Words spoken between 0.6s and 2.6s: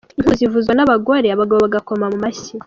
n’abagore, abagabo bagakoma mu mashyi.